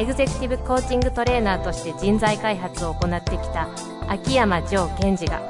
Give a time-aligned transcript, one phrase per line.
[0.00, 3.68] エグゼクティブコーチングトレーナーとして人材開発を行ってきた
[4.08, 5.42] 秋山城賢治が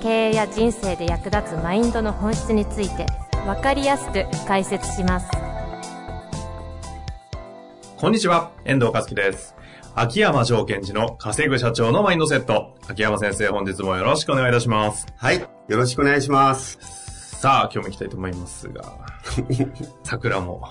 [0.00, 3.04] 経営や人生で役立つマインドの本質について
[3.44, 5.28] 分かりやすく解説します
[7.96, 9.56] こんにちは、遠藤和樹です。
[9.96, 12.76] 秋山条件時の稼ぐ社長のマインドセット。
[12.86, 15.06] 秋山先生、本日もよろしくお願いいたします。
[15.16, 15.40] はい。
[15.40, 16.78] よろしくお願いします。
[17.40, 18.84] さあ、今日も行きたいと思いますが、
[20.04, 20.68] 桜も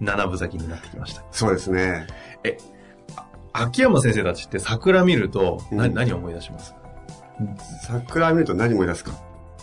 [0.00, 1.22] 七分咲きになってきました。
[1.30, 2.06] そうですね。
[2.44, 2.81] え、あ
[3.52, 5.94] 秋山先生たちって桜見ると、なうん。
[5.94, 6.74] 何を思い出します？
[7.84, 9.12] 桜見ると何思い出すか？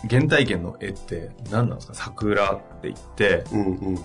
[0.10, 1.94] 原体験の絵って何なんですか？
[1.94, 4.00] 桜って言って、うんうん。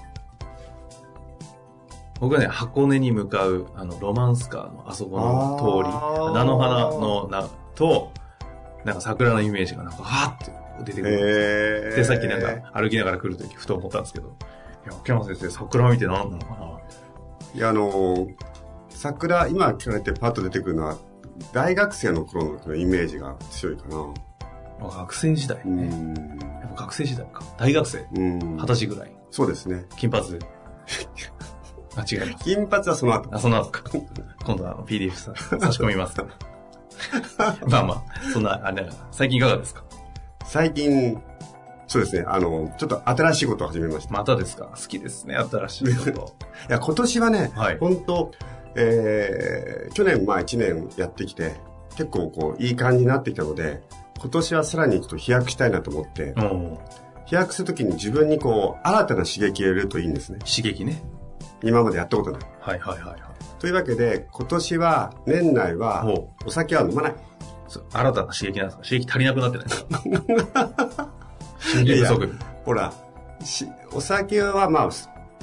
[2.21, 8.13] 僕はね、箱根に向かう、あの、ロマンスカーのあそこの通り、菜の花のな、と、
[8.85, 10.53] なんか桜のイメージがなんか、はーって
[10.85, 11.89] 出てくる。
[11.91, 11.97] えー。
[11.97, 14.31] で、さっきなんか歩きながら来るときふと思ったんですけど、い
[14.89, 16.79] や、秋山先生、桜見て何なのかな？
[17.55, 18.35] いや、あのー
[19.09, 20.97] 桜、今聞かれてパッと出てくるのは、
[21.53, 24.15] 大学生の頃のイメージが強いかな。
[24.81, 25.89] あ学生時代うね。
[25.89, 26.15] ん。
[26.15, 27.43] やっぱ学生時代か。
[27.59, 28.07] 大学生。
[28.17, 28.39] うん。
[28.57, 29.13] 二十歳ぐらい。
[29.31, 29.85] そうですね。
[29.99, 30.25] 金髪。
[31.97, 32.45] あ、違います。
[32.45, 33.29] 金髪はその後。
[33.31, 33.83] あ、そのか。
[34.47, 36.17] 今度は PDF さ 差し込みます。
[37.69, 39.85] まあまあ、そんな、あれ、最近いかがですか？
[40.47, 41.21] 最近、
[41.89, 42.25] そうですね。
[42.27, 44.15] あの、ちょっと新しいことを始めました。
[44.15, 44.65] またですか？
[44.75, 46.37] 好きですね、新しいこと。
[46.71, 48.33] いや、今年はね、はい本当
[48.77, 51.55] えー、去年、まあ1年やってきて、
[51.97, 53.83] 結構こう、いい感じになってきたので、
[54.21, 56.79] 今年はさらにちょっと飛躍したいなと思って、うん。
[57.27, 60.39] 飛躍するときに自分にこう、新たな刺激を入れるといいんですね。
[60.41, 61.03] 刺激ね。
[61.63, 62.41] 今までやったことない。
[62.61, 63.21] はいはいはいはい。
[63.59, 67.15] というわけで、今年は、年内はほ、お酒は飲まない。
[67.93, 68.83] 新たな刺激なんですか？
[68.85, 69.85] 刺激足りなくなってないです
[70.53, 71.09] か
[71.73, 72.31] 刺激不足。
[72.65, 72.93] ほら、
[73.43, 74.91] しお酒はまあ、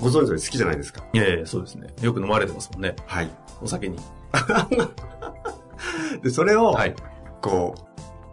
[0.02, 1.04] ご存知の好きじゃないですか。
[1.14, 1.88] いやいや、そうですね。
[2.02, 2.96] よく飲まれてますもんね。
[3.06, 3.30] はい。
[3.62, 3.98] お酒に。
[6.24, 6.96] で、それを、はい。
[7.42, 7.76] こ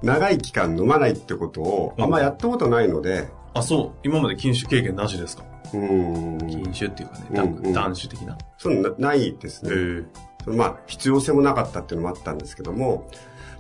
[0.02, 3.98] う、長い期間飲まないってことを、あんまやったことないので、あ、そう。
[4.02, 5.44] 今まで禁酒経験なしですか？
[5.74, 6.48] うーん。
[6.48, 8.36] 禁酒っていうかね、うんうん断酒的な？
[8.58, 9.70] そうなないですね。
[9.74, 10.04] え
[10.44, 13.08] そのまあ、必要性もなかったっていうのもあったんですけども、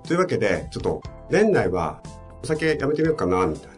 [0.06, 2.00] というわけで、ちょっと、年内は、
[2.42, 3.70] お酒やめてみようかな、みたい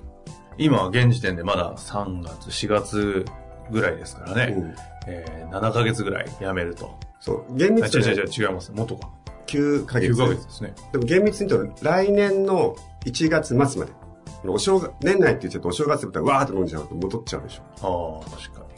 [0.58, 3.24] 今、現時点でまだ3月、4月
[3.70, 4.46] ぐらいですからな。
[4.46, 4.54] ね。
[4.56, 4.74] うん。
[5.06, 6.98] えー、7ヶ月ぐらいやめると。
[7.20, 8.72] そう、厳あ、密に違う違う違う、違います。
[8.72, 9.08] もっとか。
[9.46, 10.12] 9ヶ月。
[10.12, 10.74] 9ヶ月ですね。
[10.92, 13.92] でも厳密に言うと、来年の1月末まで。
[14.46, 18.22] お正月、年内って言っちゃうとお正月だったらわーって飲んじゃうと戻っちゃうでしょ。
[18.22, 18.70] ああ、確かに。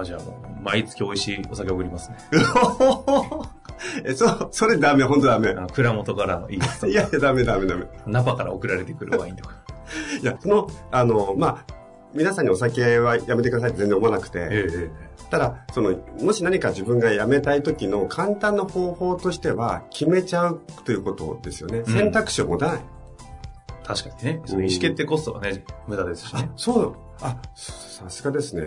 [0.00, 2.16] あ、じゃあもう、毎月美味しいお酒送りますね。
[4.04, 5.54] え、そう、それダメ、本当ダメあ。
[5.54, 7.86] の、蔵元からのいいやつとかいやいや、ダメダメダメ。
[8.06, 9.54] ナパから送られてくるワインとか。
[10.20, 11.81] いや、その、あの、まあ、
[12.14, 14.90] 皆さんにお酒はやめてくださいって全然思わなくて、ええ
[15.30, 21.78] ただ、その、もし何か自分がやめたい時の簡単な方法としては、決めちゃうということですよね。
[21.78, 22.80] うん選択肢を持たない。
[23.82, 24.42] 確かにね。
[24.44, 26.50] その意思決定コストはね、無駄ですしね。
[26.56, 26.94] そう。
[27.22, 28.66] あ、さすがですね。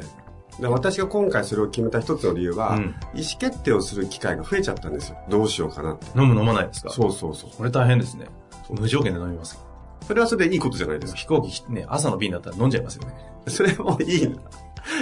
[0.60, 5.18] で私が今回それを決めた一つの理由は、うん意思決定をする機会が増えちゃったんですよ。
[5.30, 6.08] どうしようかなって。
[6.20, 6.90] 飲む飲まないですか？
[6.90, 7.52] そうそうそう。
[7.56, 8.26] これ大変ですね。
[8.72, 9.60] 無条件で飲みますよ。
[10.08, 11.20] それはそれでいいことじゃないですか。
[11.20, 13.14] 飛行機ね、朝の便だったら飲んじゃいますよね。
[13.50, 14.42] それもいいんだ。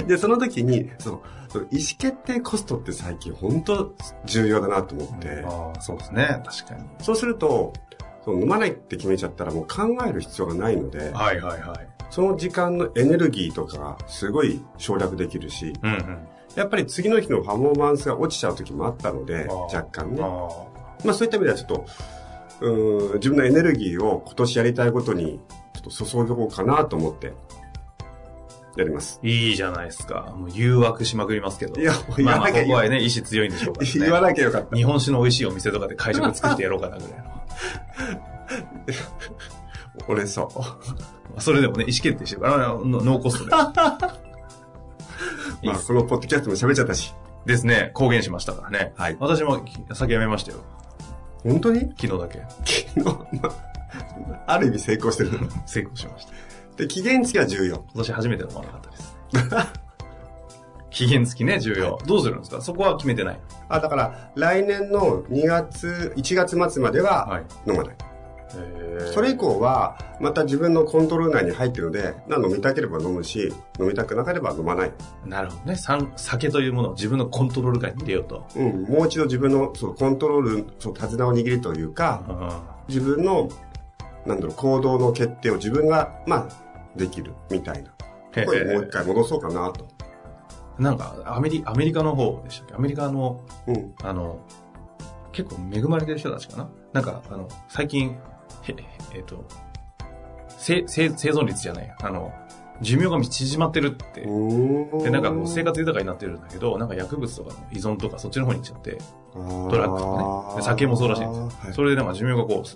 [0.07, 3.93] で、その時に、その、その意思決定コストって最近本当
[4.25, 6.41] 重要だなと思って、ああ、そうですね。
[6.45, 6.85] 確かに。
[6.99, 7.73] そうすると、
[8.23, 11.87] その飲まないって決めちゃったらもう考える必要がないので、はいはいはい。
[12.09, 16.27] その時間のエネルギーとかがすごい省略できるし、うんうん。
[16.55, 20.21] やっぱり次の日のパフォーマンスが落ちちゃう時もあったので、若干ね。
[20.23, 20.27] あ
[21.03, 21.85] まあそういった意味ではちょっと、
[22.61, 25.39] うーん自分のエネルギーを今年やりたいことに
[25.73, 27.33] ちょっと注いでおこうかなと思って、
[28.75, 29.19] やります。
[29.23, 30.33] あ、いいじゃないですか。
[30.37, 31.79] もう誘惑しまくりますけど。
[31.79, 33.93] いや、言まあまあ、わなきゃここはね、意志強いんでしょうからね。
[33.99, 34.75] 言わなきゃよかった。
[34.75, 37.25] 日本酒の美味しいお店とかで会食作ってやろうかなぐらいの。
[40.07, 40.49] 俺そ
[41.37, 41.41] う。
[41.41, 43.51] それでもね、意思決定してるから、ノーコストで。
[45.63, 47.13] まあ、このポッドキャストも喋っちゃったし。
[47.45, 48.93] ですね、公言しましたからね。
[48.95, 50.59] はい私も酒やめましたよ。
[51.43, 51.81] 本当に？
[51.99, 52.41] 昨日だけ。
[52.95, 55.31] 昨日、まあ、ある意味成功してる。
[55.65, 56.31] 成功しました。
[56.77, 57.75] で、期限付きは重要。
[57.75, 59.17] 今年初めて飲まなかったです。
[60.89, 61.97] 期限付きね、重要。
[62.05, 62.61] どうするんですか？
[62.61, 63.39] そこは決めてない。
[63.69, 67.45] あ、だから、来年の2月、1月末までははい。
[67.67, 67.95] 飲まない。
[68.55, 74.91] へそれ以降は、また自分のコントロール内に入ってるので、な飲みたければ飲むし、飲みたくなければ飲まない。
[75.25, 75.75] なるほどね。
[75.75, 78.45] さ酒というものを自分のコントロール下に入れようと。
[78.55, 83.49] うん、もう一度自分のそのコントロール、その手綱を握るというか、自分の、
[84.25, 87.91] なんだろう、行動の決定を自分が、まあ、できるみたいな。
[88.35, 89.87] へこれもう一回戻そうかなと。
[90.79, 92.75] なんか、アメリ、アメリカの方でしたっけ？
[92.75, 93.93] アメリカの、うん。
[94.01, 94.39] あの、
[95.31, 96.69] 結構恵まれてる人たちかな？
[96.93, 98.17] なんか、あの、最近、
[98.63, 98.75] へ、
[99.13, 99.43] えっ、と、
[100.57, 101.95] 生、生、生存率じゃないや。
[102.01, 102.33] あの、
[102.81, 104.21] 寿命が縮まってるって。
[104.21, 108.97] で、なんかこう生活豊かになってるんだけど、なんか薬物とかの依存とかそっちの方に行っちゃって、
[109.31, 110.55] トドラッグとかね。
[110.57, 111.51] で酒もそうらしいんですよ。
[111.59, 112.67] はい、それでなんか寿命がこう、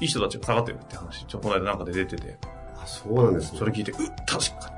[0.00, 2.38] いい人たちが下がってるって話、ちょ、この間なんかで出てて、
[2.76, 3.58] あそうなんですね。
[3.58, 4.76] それ聞いて、うっ、確かに。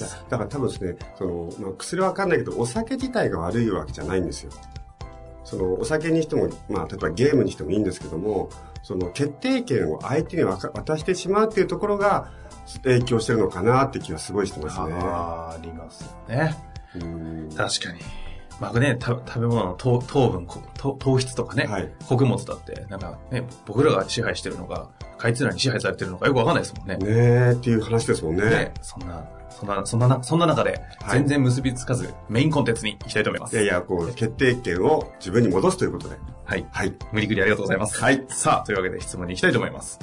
[0.00, 4.52] だだから多分ですね、その、まあ、薬はわかんないけど、お酒自体が悪いわけじゃないんですよ。
[5.44, 8.48] その、お酒にしても、まあ、例えばゲームにしてもいいんですけども、
[8.82, 12.30] その、決定権を相手に渡してしまうっていうところが、
[12.82, 14.94] 影響してるのかなって気はすごいしてますね。
[14.98, 16.56] あーありますよね。
[16.94, 18.00] うん確かに。
[18.60, 21.90] まあね、た食べ物の糖糖分、こ糖糖質とかね、はい。
[22.06, 26.96] 穀物だって、なんかね、僕らが支配してるのか、あいつらに支配されてるのかよくわかんないですもんね。
[26.96, 28.44] ねえっていう話ですもんね。
[28.44, 33.54] ねそんな、そんな、そんなな、そんな中で、はい全然結びつかず、メインコンテンツに行きたいと思います。
[33.54, 36.16] いやいや、こう、決定権を自分に戻すということで。
[36.44, 36.66] はい。
[36.70, 36.92] はい。
[37.12, 38.00] 無理くりありがとうございます。
[38.00, 38.24] はい。
[38.28, 39.98] さあ、というわけで質問に行きたいと思います。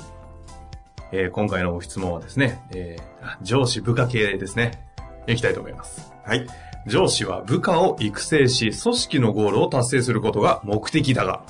[1.14, 4.88] えー今回のご質問はですね、えーあ上司部下系ですね。
[5.28, 6.12] 行きたいと思います。
[6.26, 6.48] はい。
[6.88, 11.44] 上司は部下を育成し、組織のゴールを達成することが目的だが、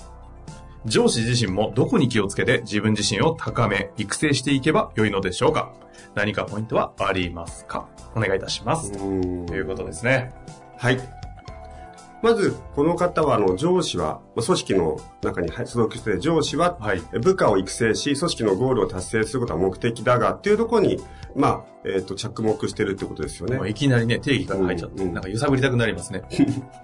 [0.85, 5.73] 上司自身もどこに気をつけて自分自身を高め、育成していけば良いのでしょうか
[6.15, 7.87] 何かポイントはありますか？
[8.15, 8.91] お願いいたします。
[8.91, 10.33] うんということですね。
[10.77, 11.20] はい。
[12.21, 17.01] まず、この方は、あの、上司は、まあ組織の中に所属して上司は、はい。
[17.19, 20.99] 部下を育成し、組織のゴールを達成することが目的だが、っていうところに、
[21.35, 23.69] まあ、えっ、と、着目してるってことですよね。
[23.69, 26.23] いきなりね、定義から入っちゃって、うんうんなんか揺さぶりたくなりますね。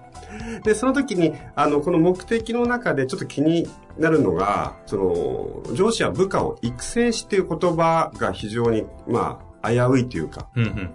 [0.64, 10.90] で、その時に、あの、この目的の中でちょっと気になるのが、その、上司は部下を育成しっていう言葉が非常に、まあ、危ういというか、うんうん。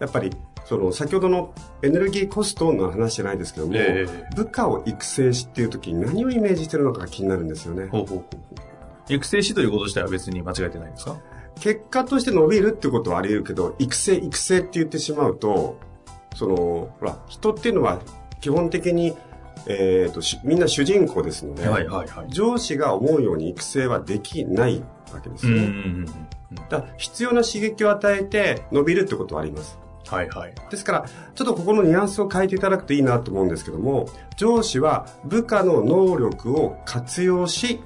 [0.00, 0.30] やっぱり、
[0.64, 1.52] その、先ほどの
[1.82, 7.88] エネルギーコストの話じゃないですけども、え部下を育成しっていう時に何をイメージしてるのかが気になるんですよねえ。
[7.88, 8.24] ほうほうほ
[9.08, 9.12] う。
[9.12, 11.16] 育成しということ自体は別に間違えてないんですか？
[11.58, 15.78] 結果として伸びるってことはあり得るけど、育成、育成って言ってしまうと、
[16.36, 18.00] その、ほら、人っていうのは
[18.40, 19.14] 基本的に、
[19.66, 22.26] えっ、とし、みんな主人公ですので、はいはいはい。
[22.30, 25.66] 上司が思うように育成はできないわけですうんよね。
[25.66, 25.84] うんうん
[26.52, 26.56] うん。
[26.56, 29.78] だから必要な刺激を与えて伸びるってことはあります。
[30.10, 30.54] はいはい。
[30.70, 31.04] ですから、
[31.34, 37.80] ちょっとここのニュアンスを変えていただくといいなと思うんですけども、上司は部下の能力を活用し、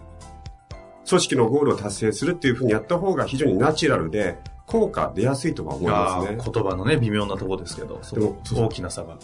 [1.06, 6.38] 組織のゴールを達成するっていうふうにやった方が非常にナチュラルで、効果出やすいとは思いますね。
[6.42, 9.18] 言葉のね、微妙なとこですけど、そでもう大きな差が。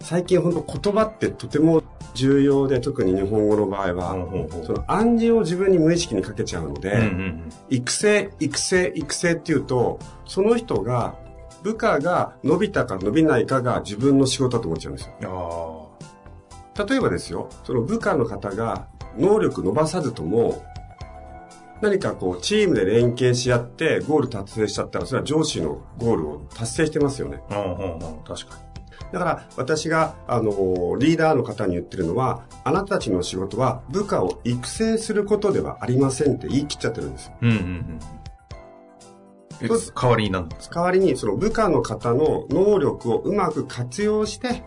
[0.00, 1.82] 最近本当言葉ってとても
[2.14, 11.16] 重要で、特に日本語の場合は、ほうほうほうその暗示を自分に無意識にかけちゃうので、うんうん育成、育成、育成っていうと、その人が、
[11.62, 15.90] 部下が伸びたか伸びないかが自分の仕事だと思っちゃうんですよ。
[16.88, 20.62] 例えばですよ、その部下の方が能力伸ばさずとも、
[21.80, 27.40] 何かこう、チームで連携し合ってゴール達成しちゃったら、それは上司のゴールを達成してますよね。
[27.50, 27.58] あ。
[27.58, 28.00] うんうんうん。
[28.24, 28.58] 確か
[29.12, 30.50] だから私が、あの、
[30.98, 37.30] リーダーの方に言ってるのは、あなたたちの仕事は部下を育成することではありませんって言い切っちゃってるんです。
[37.40, 38.00] うんうんうん。
[39.60, 44.62] 代わりになんですか代わりにその部下の方の能力をうまく活用して、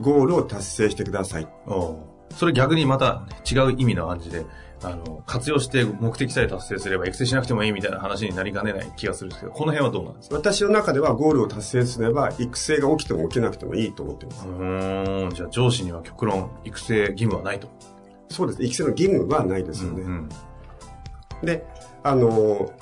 [0.00, 1.48] ゴールを達成してください。
[2.36, 4.44] それ逆にまた違う意味の感じで、
[4.82, 10.36] あの、活用して目的さえ達成すれば育成しなくてもいいみたいな話になりかねない気がするんですけど、この辺はどうなんですか？
[10.36, 14.48] 私の中ではゴールを達成すれば、育成が起きても起きなくてもいいと思っています。
[14.48, 17.68] うーん、じゃあ上司には極論育成義務はないと。
[18.28, 18.62] そうです。
[18.64, 20.02] 育成の義務はないですよね。
[20.02, 20.28] うん
[21.42, 21.66] で、
[22.02, 22.72] あの、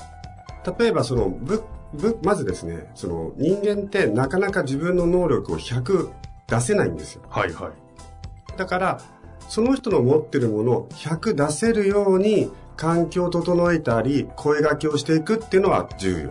[0.79, 1.63] 例えばその、ぶ、
[1.95, 6.11] ぶ、まずですね、その人間ってなかなか自分の能力を100
[6.47, 7.23] 出せないんですよ。
[7.29, 8.59] はいはい。
[8.59, 9.01] だから、
[9.49, 16.23] その人の持ってるものを100出せるように環境を整えたり、声掛けをしていくっていうのは重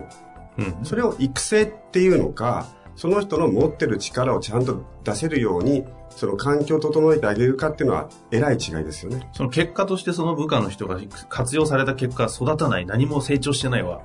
[0.58, 0.64] 要。
[0.64, 0.84] うん。
[0.84, 9.28] それを育成っていうのか、その人の持ってる力をちゃんと出せるように、その環境を整えてあげるかっていうのは、えらい違いですよね。
[9.32, 14.02] その結果としてその部下の人が活用された結果育たない、何も成長してないは、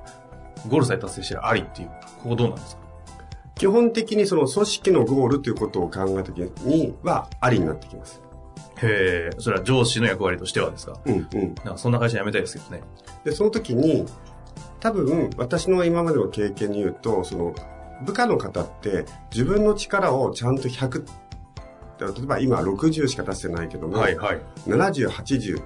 [0.68, 1.88] ゴールさえ達成してるありっていう、
[2.22, 2.82] ここどうなんですか？
[3.54, 8.22] 基本的にその組織のゴールということを考えた時にはありになってきます。
[8.80, 11.00] へえ、それは上司の役割としてはですか？
[11.04, 11.54] うんうん。
[11.56, 12.82] なんかそんな会社辞めたいですけどね。
[13.24, 14.06] で、その時に、
[14.78, 17.52] 多分、私の今までの経験に言うと、その、
[18.04, 21.06] 部下の方って、自分の力をちゃんと100、
[22.00, 24.40] 例えば今60しか出してないけども、はいはい。
[24.66, 25.62] 70、80、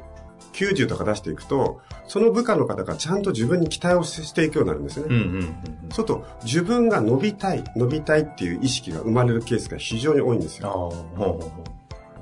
[0.52, 5.06] 90とか出していくと、その部下の方がちゃんと自分に期待をしていくようになるんですね。
[5.08, 5.54] うんうんうんうん。
[5.90, 10.92] そうすると、自分が伸びたい、伸びたいっていう意識が生まれるケースが非常に多いんですよ。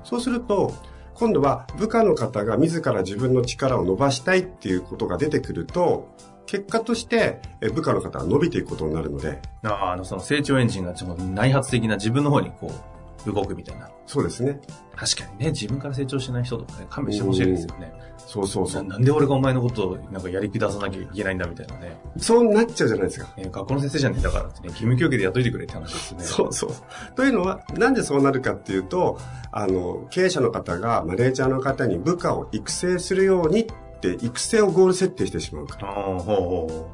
[0.03, 0.73] そうすると、
[1.21, 6.09] 今度は部下の方が自ら自分の力を伸ばしたいっていうことが出てくると、
[6.47, 7.43] 結果として
[7.75, 12.90] 部下の方は伸びていくことになるので、ああ、あの、その成長エンジンがちょっと内発的な自分の方にこう、
[13.27, 13.89] 動くみたいな。
[14.07, 14.61] そうですね。
[14.97, 17.93] 確かにね、自分から成長しない人とかね、勘弁してほしいですよね。
[18.19, 18.83] そうそうそう。
[18.85, 22.01] ななんで俺がお前のことをなんかやり下さなきゃいけないんだみたいなね。
[22.19, 23.33] そうなっちゃうじゃないですか。
[23.37, 26.23] えー学校の先生じゃねえんだからってね、義務教育でやっといてくれって話ですね。
[26.25, 26.71] そうそう。
[27.15, 29.19] というのは、なんでそうなるかっていうと、
[29.53, 33.67] あの、経営者の方がマネージャーの方に部下を育成するようにっ
[34.01, 35.89] て、育成をゴール設定してしまうから。
[35.89, 36.91] ああ、ほうほうほ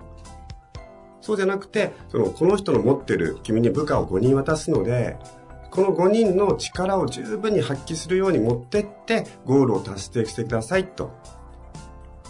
[1.21, 5.17] そうじゃなくて、その、この人の持ってる君に部下を5人渡すので、
[5.77, 11.13] この5人の力を十分に発揮するように持ってって、ゴールを達成してくださいと。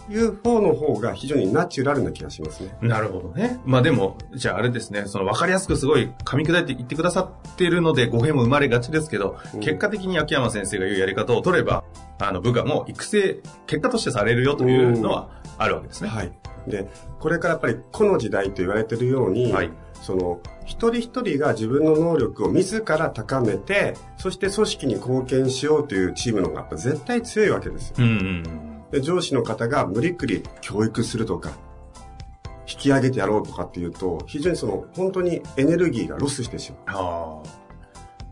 [0.09, 2.77] いう方の方が非常にナチュラルな気がしますね。
[2.83, 2.87] う。
[2.87, 3.61] なるほどね。
[3.65, 11.85] まあでも、じゃああれですね、その分かりやすくすごい噛み砕いて言ってくださってるので語弊も生まれがちですけど、うん結果的に秋山先生が言うやり方を取れば、
[12.19, 16.09] あの部下も育成、結果としてされるよというのはあるわけですね。
[16.09, 16.33] はい。
[16.67, 16.89] で、
[17.21, 19.71] これからやっぱりこの時代と言われてるように、はい
[20.07, 27.97] その、一人一人が自分の能力を自ら高めて、そして組織に貢献しようというチームの方がやっぱ絶対強いわけですよ。
[27.99, 31.51] うんうんで上司の方が無理くり教育するとか、
[32.73, 37.47] 引き上げてやろうとかっていうと、非常にその、本当にエネルギーがロスしてしまう。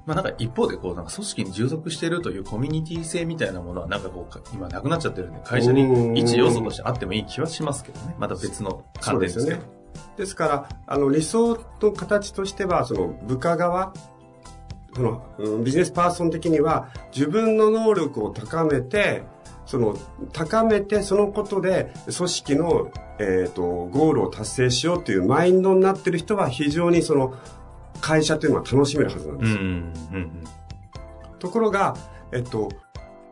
[0.06, 8.14] まあなんか一方でこう、なんか組織に従属しているというコミュニティ性みたいなものはなんかこう、今なくなっちゃってるんで、会社に一要素としてあってもいい気はしますけどね。
[8.18, 9.50] また別の観点ですけど。
[9.50, 9.83] そうです
[10.16, 13.92] ですから、あの、理想の形としては、その、部下側、
[14.94, 19.22] その、うんビジネスパーソン的には、自分の能力を高めて、
[19.66, 19.96] その、
[20.32, 27.34] 高めて、そのことで、組織の、えっ、と、ゴールを達成しようというマインドになってる人は、非常にその、
[28.00, 29.60] 会社というのは楽しめるはずなんですよ。
[29.60, 30.44] うんうんうん
[31.44, 31.94] ところが、
[32.32, 32.70] えっと、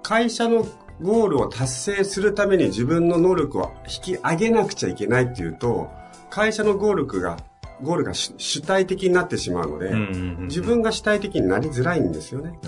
[0.02, 0.66] 会社の
[1.00, 5.90] ゴールを達成するために自分の能力を引き上げなくちゃいけないっていうと、
[6.32, 7.36] 会社のゴールが、
[7.82, 12.58] ゴールが主主体的になってしまうので、うんうんうんうん自分が主体的になりづらいんですよね。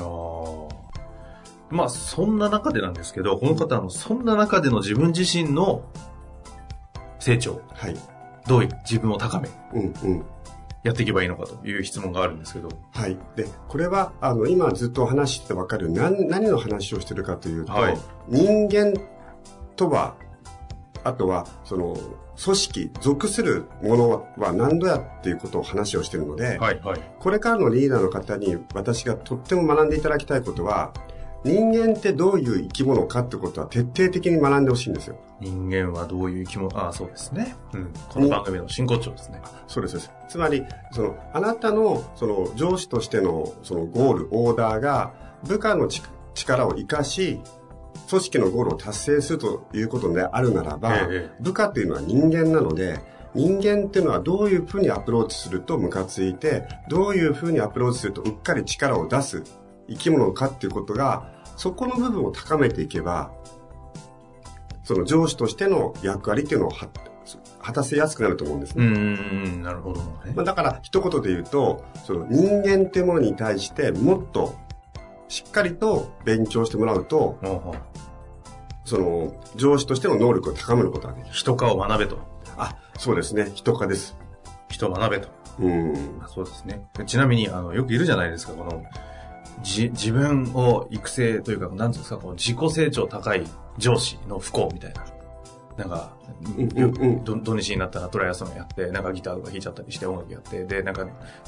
[1.70, 5.82] まあ、そんな中でなんですけど、この方の、そんな中での自分自身の
[7.18, 7.96] 成長、はい。
[8.46, 10.24] どういう自分を高め、うんうん。
[10.82, 12.68] やっていけばいいのかという質問があるんですけど。
[12.92, 13.16] はい。
[13.34, 18.92] で、これは、あの、今ずっとお話ししてわかる何、何の話をしてるかというと、はい人間
[19.74, 20.16] とは、
[21.04, 21.96] あとは、その、
[22.42, 27.00] 組織、属するものは何度やっていうことを話をしているので、はいはい。
[27.20, 30.92] これからのリーダーの方に私がとっても学んでいただきたいことは、
[31.44, 35.18] 人間ってどういう生き物かってことは徹底的に学んでほしいんですよ。
[35.40, 37.54] 人間はどういう生き物、ああ、そうですね。
[37.74, 37.92] うん。
[38.08, 39.42] この番組の真骨頂ですね。
[39.66, 39.98] そうです。
[39.98, 45.12] そうですつまり、その、あなたの、その、上司としての、その、ゴール、オーダーが、
[45.46, 47.40] 部下のち力を活かし、
[48.08, 53.00] 組織のゴールを達成するということであるならば、ええ部下っていうのは人間なので、
[53.34, 59.42] 人間っていうのはどういうふうにアプローチするとムカついて、どういうふうにアプローチするとうっかり力を出す
[59.88, 63.32] 生き物かっていうことが、そこの部分を高めていけば、
[64.84, 66.88] その上司としての役割っていうのをは
[67.60, 68.84] 果たせやすくなると思うんですね。
[68.84, 70.32] うんなるほどね。
[70.34, 74.54] まあ、だから一言で言うと、その人間っていうものに対してもっと
[75.28, 77.38] しっかりと勉強してもらうと、
[78.84, 81.34] その上司としての能力を高めることができる。
[81.34, 82.18] 人化を学べと。
[82.56, 83.50] あ、そうですね。
[83.54, 84.16] 人化です。
[84.68, 85.28] 人を学べと。
[85.60, 86.22] うん。
[86.28, 86.86] そうですね。
[87.06, 88.84] ちなみに、あの、よくいるじゃないですか、この、
[89.62, 93.44] じ、自分を育成というか、なんですか、この自己成長高い
[93.78, 95.04] 上司の不幸みたいな。
[95.76, 96.12] なんか、
[96.56, 101.04] うんう土日になったらトライアスロンやって、なんかギターとか弾いちゃったりして音楽やって、で、なんか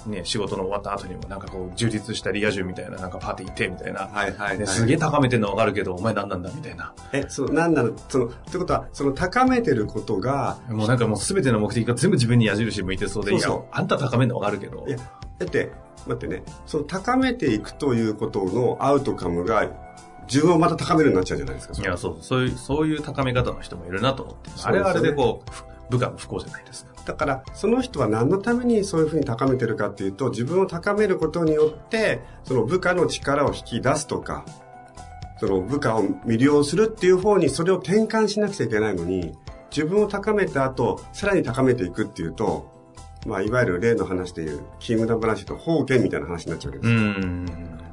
[0.07, 4.09] ね、仕事の終わった後にもなんかこう、充実したリア充みたいな、なんかパーティー行ってみたいな。
[4.13, 6.93] はいはい、ですげえ高めてんのわかるけど、お前何なんだみたいな。
[7.13, 14.91] え、そう、なんなの、その、ってことは、その高めてることが、もうなんかもう全ての目的が全部自分に矢印向いてそうで、そうそういや、あんた高めんのわかるけどい。
[14.91, 14.97] や、
[15.39, 15.71] だって、
[16.07, 19.69] 待ってね、その高めていくということのアウトカムが、
[20.27, 21.75] 自分をまた高めるようになっちゃうじゃないですか。
[21.81, 24.51] いや、そう、そういう、そういう高め方の人もいるなと思って。
[24.51, 26.97] ねあれはあれでこう、ふ部下の不幸じゃないですか。
[27.07, 34.45] だからその人は何のためにそういうふうに高めてるかっていうと自分を高めることによってその部下の力を引き出すとか
[35.39, 39.33] その部下を魅了するっていう方にそれを転換しなくちゃいけないのに
[39.71, 42.76] 自分を高めた後さらに高めていくっていうと
[43.27, 46.91] まあ、いわゆる例の話でいう、キングダム話と方言みたいな話になっちゃうわけです。
[46.91, 47.47] うん。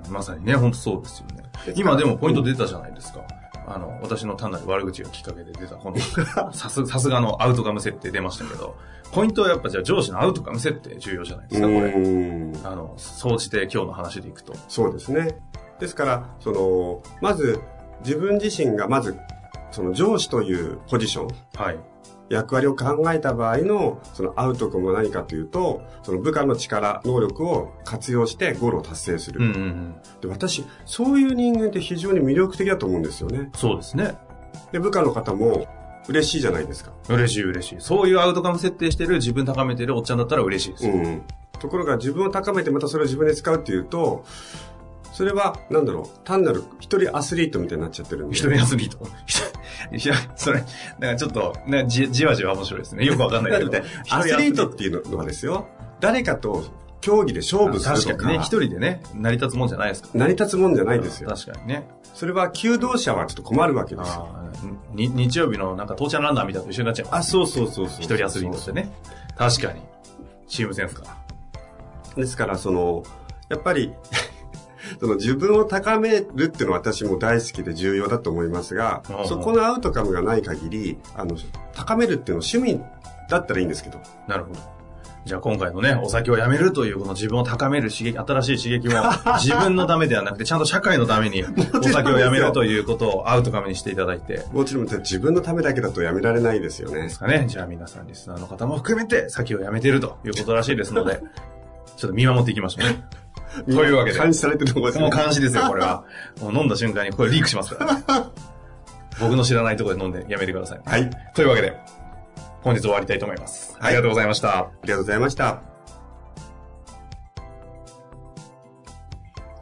[0.09, 1.43] まさにね、本当そうですよね。
[1.75, 3.21] 今でもポイント出たじゃないですか。
[3.65, 5.97] あの、私の単なる悪口がきっかけで出た、この、
[6.53, 8.75] さす、さすがのアウトカム設定出ましたけど、
[9.11, 12.71] ポイントはやっぱじゃあ上司のアウトカム設定重要じゃないですか、これ。
[12.71, 14.53] あの、総じて今日の話でいくと。
[14.67, 15.39] そうですね。
[15.79, 17.59] ですから、その、まず、
[18.03, 19.17] 自分自身がまず、
[19.71, 21.27] その上司というポジション。
[21.55, 21.79] はい。
[22.33, 29.39] 役割を考えた場合の、そのアウトコムは何かというと、その部下の力、能力を活用してゴールを達成する。
[29.41, 33.49] うんうんうん、で私、そういう人間って非常に魅力的だと思うんですよね。
[33.55, 34.17] そうですね。
[34.71, 35.67] で、部下の方も
[36.07, 36.91] 嬉しいじゃないですか。
[37.09, 37.75] 嬉しい嬉しい。
[37.79, 40.93] そういうアウトカム設定してる自分高めてるおっちゃんだったら嬉しいですよ。
[40.93, 41.21] うん。
[41.59, 44.25] ところが自分を高めてまたそれを自分で使うっていうと、
[45.13, 48.35] それは、なんだろう、単なる一人アスリートみたいになっちゃってるんで。
[48.35, 48.97] 一人アスリート
[49.95, 50.63] いや、それ、
[50.99, 53.05] なんかちょっと、ね、じじわじわ面白いですね。
[53.05, 53.71] よくわかんないけど。
[54.09, 55.67] アスリートっていうのはですよ、
[55.99, 56.65] 誰かと
[56.99, 58.07] 競技で勝負するとか。
[58.07, 61.29] 確かにね、一人でね、成り立つもんじゃないですか、成り立つもんじゃないですよ。
[61.29, 61.87] 確かにね。
[62.15, 64.29] それは、求道者はちょっと困るわけですよ。
[64.93, 68.01] に日曜日のなんか、父ちゃんランナーみたいなと一緒になっちゃう、あ、そうそうそうそう。
[68.01, 68.91] 一人アスリートってね。
[69.37, 69.81] 確かに。
[70.47, 71.03] チームセンスか。
[72.15, 73.03] ですから、その、
[73.49, 73.93] やっぱり
[74.99, 81.37] その自分を高めるっていうのは私も大好きで重要だと思いますが、そこのアウトカムがない限り、あの、
[81.73, 82.81] 高めるっていうのは趣味
[83.29, 83.99] だったらいいんですけど。
[84.27, 84.73] なるほど。
[85.25, 89.01] じゃあ今回のね、お酒をやめるというこの自分を高める刺激、新しい刺激も
[89.39, 94.45] 自分のためではなくて、ちゃんと社会のためにお酒をやめるということをアウトカムにしていただいて。
[94.51, 97.03] もちろん自分のためだけだとやめられないですよね。
[97.03, 97.45] ですかね。
[97.47, 101.21] じゃあ皆さんリスナーの方も含めて酒をやめているということらしいですので、
[101.95, 103.01] ちょっと見守っていきましょうね。
[103.65, 104.19] というわけで。
[104.19, 105.03] 監視されてるとこですね。
[105.03, 106.03] もう監視ですよ、これは。
[106.41, 108.03] もう飲んだ瞬間にこれリークしますから、ね。
[109.19, 110.81] 僕の知らないところで飲んでやめてください。
[110.85, 111.09] はい。
[111.35, 111.77] というわけで、
[112.61, 113.75] 本日終わりたいと思います。
[113.79, 114.57] はい、ありがとうございました。
[114.57, 115.61] ありがとうございました。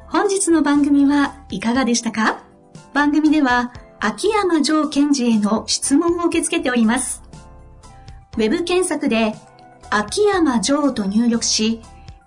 [0.07, 2.43] 本日の番組はいかがでしたか？
[2.93, 7.21] 番組では、秋山城賢治への質問を受け付けております。
[8.37, 9.35] ウェブ検索で、
[9.89, 11.81] 秋山城と入力し、